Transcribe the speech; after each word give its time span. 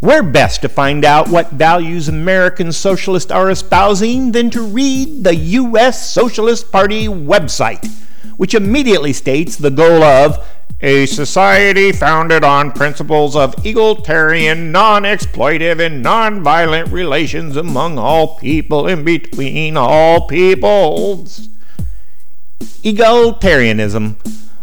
Where 0.00 0.22
best 0.22 0.62
to 0.62 0.68
find 0.68 1.04
out 1.04 1.28
what 1.28 1.50
values 1.50 2.08
American 2.08 2.70
socialists 2.70 3.32
are 3.32 3.50
espousing 3.50 4.30
than 4.30 4.48
to 4.50 4.62
read 4.62 5.24
the 5.24 5.34
U.S. 5.34 6.12
Socialist 6.12 6.70
Party 6.70 7.08
website, 7.08 7.84
which 8.36 8.54
immediately 8.54 9.12
states 9.12 9.56
the 9.56 9.70
goal 9.70 10.04
of 10.04 10.46
a 10.80 11.06
society 11.06 11.90
founded 11.90 12.44
on 12.44 12.70
principles 12.70 13.34
of 13.34 13.52
egalitarian, 13.66 14.70
non 14.70 15.02
exploitive, 15.02 15.84
and 15.84 16.00
non 16.00 16.44
violent 16.44 16.92
relations 16.92 17.56
among 17.56 17.98
all 17.98 18.36
people 18.36 18.86
and 18.86 19.04
between 19.04 19.76
all 19.76 20.28
peoples. 20.28 21.48
Egalitarianism, 22.84 24.14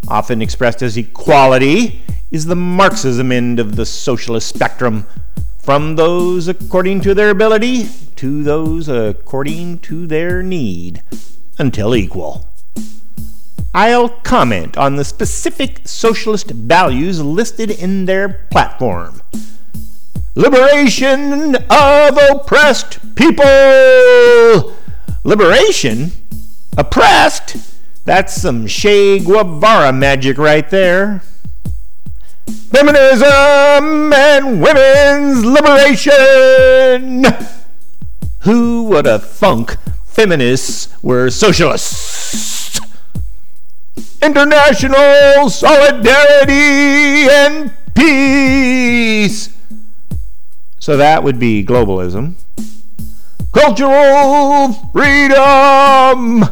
often 0.07 0.41
expressed 0.41 0.81
as 0.81 0.95
equality, 0.95 2.01
is 2.31 2.45
the 2.45 2.55
Marxism 2.55 3.33
end 3.33 3.59
of 3.59 3.75
the 3.75 3.85
socialist 3.85 4.47
spectrum, 4.47 5.05
from 5.65 5.95
those 5.95 6.47
according 6.47 7.01
to 7.01 7.15
their 7.15 7.31
ability 7.31 7.89
to 8.15 8.43
those 8.43 8.87
according 8.87 9.79
to 9.79 10.05
their 10.05 10.43
need, 10.43 11.01
until 11.57 11.95
equal. 11.95 12.53
I'll 13.73 14.09
comment 14.09 14.77
on 14.77 14.95
the 14.95 15.03
specific 15.03 15.81
socialist 15.87 16.51
values 16.51 17.19
listed 17.19 17.71
in 17.71 18.05
their 18.05 18.45
platform. 18.51 19.23
Liberation 20.35 21.55
of 21.55 22.19
oppressed 22.29 23.15
people! 23.15 24.75
Liberation? 25.23 26.11
Oppressed? 26.77 27.57
That's 28.05 28.39
some 28.39 28.67
Che 28.67 29.17
Guevara 29.17 29.91
magic 29.91 30.37
right 30.37 30.69
there. 30.69 31.23
Feminism 32.75 34.11
and 34.11 34.61
women's 34.61 35.45
liberation! 35.45 37.23
Who 38.41 38.83
would 38.89 39.05
have 39.05 39.23
thunk 39.23 39.77
feminists 40.03 40.89
were 41.01 41.29
socialists? 41.29 42.81
International 44.21 45.49
solidarity 45.49 47.29
and 47.31 47.71
peace! 47.95 49.55
So 50.77 50.97
that 50.97 51.23
would 51.23 51.39
be 51.39 51.63
globalism. 51.63 52.33
Cultural 53.53 54.73
freedom! 54.91 56.43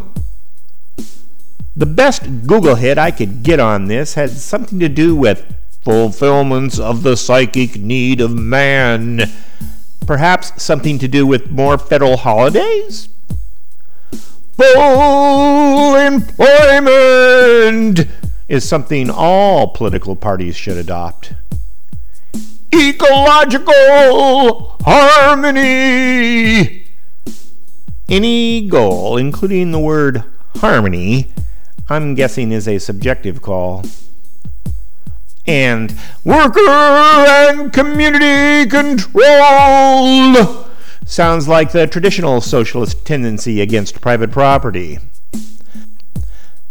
The 1.75 1.85
best 1.85 2.47
Google 2.47 2.75
hit 2.75 2.97
I 2.97 3.11
could 3.11 3.43
get 3.43 3.59
on 3.59 3.87
this 3.87 4.13
had 4.13 4.29
something 4.29 4.79
to 4.79 4.87
do 4.87 5.17
with 5.17 5.53
fulfillments 5.83 6.79
of 6.79 7.03
the 7.03 7.17
psychic 7.17 7.77
need 7.77 8.21
of 8.21 8.33
man. 8.33 9.29
Perhaps 10.07 10.61
something 10.61 10.97
to 10.99 11.07
do 11.07 11.25
with 11.27 11.51
more 11.51 11.77
federal 11.77 12.17
holidays? 12.17 13.09
Full 14.57 15.95
employment 15.95 18.01
is 18.47 18.67
something 18.67 19.09
all 19.09 19.69
political 19.69 20.15
parties 20.15 20.55
should 20.55 20.77
adopt. 20.77 21.33
Ecological 22.73 24.77
harmony. 24.81 26.87
Any 28.09 28.67
goal, 28.67 29.17
including 29.17 29.71
the 29.71 29.79
word 29.79 30.23
harmony, 30.57 31.31
I'm 31.89 32.15
guessing 32.15 32.51
is 32.51 32.67
a 32.67 32.79
subjective 32.79 33.41
call. 33.41 33.85
And 35.45 35.97
worker 36.23 36.69
and 36.69 37.73
community 37.73 38.69
control 38.69 39.23
sounds 41.05 41.47
like 41.47 41.71
the 41.71 41.85
traditional 41.85 42.39
socialist 42.39 43.05
tendency 43.05 43.59
against 43.59 43.99
private 43.99 44.31
property. 44.31 44.99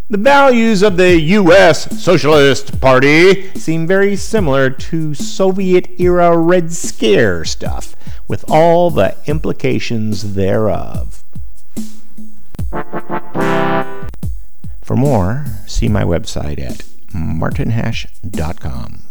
The 0.09 0.19
values 0.19 0.83
of 0.83 0.97
the 0.97 1.19
U.S. 1.19 2.03
Socialist 2.03 2.81
Party 2.81 3.50
seem 3.55 3.87
very 3.87 4.16
similar 4.16 4.69
to 4.69 5.15
Soviet 5.15 5.89
era 5.99 6.37
Red 6.37 6.72
Scare 6.72 7.47
stuff, 7.47 7.97
with 8.28 8.44
all 8.50 8.91
the 8.91 9.16
implications 9.27 10.34
thereof. 10.34 11.25
For 14.83 14.97
more, 14.97 15.47
see 15.66 15.89
my 15.89 16.04
website 16.04 16.60
at 16.60 16.84
martinhash.com. 17.14 19.01